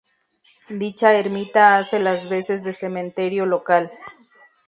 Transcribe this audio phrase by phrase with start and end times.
[0.71, 3.91] Dicha ermita hace las veces de cementerio local.